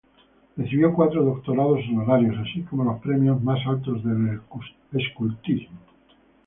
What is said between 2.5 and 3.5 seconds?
como los premios